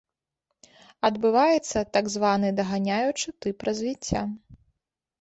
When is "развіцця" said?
3.71-4.29